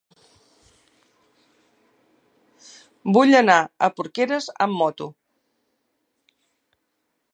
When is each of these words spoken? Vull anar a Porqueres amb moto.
Vull 3.17 3.37
anar 3.41 3.59
a 3.61 3.91
Porqueres 3.99 4.49
amb 4.67 4.77
moto. 4.81 5.11